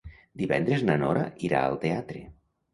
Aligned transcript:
Divendres 0.43 0.85
na 0.87 0.95
Nora 1.05 1.27
irà 1.51 1.63
al 1.69 1.81
teatre. 1.87 2.27